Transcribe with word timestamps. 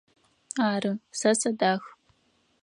Ары, 0.67 0.91
сэ 1.19 1.31
сыдах. 1.41 1.81